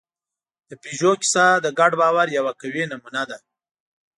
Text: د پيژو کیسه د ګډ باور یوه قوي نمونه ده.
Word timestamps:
د 0.69 0.71
پيژو 0.81 1.11
کیسه 1.21 1.45
د 1.63 1.67
ګډ 1.79 1.91
باور 2.01 2.27
یوه 2.37 2.51
قوي 2.61 2.83
نمونه 2.91 3.23
ده. 3.29 3.37